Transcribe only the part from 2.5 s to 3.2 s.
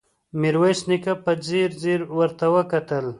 وکتل.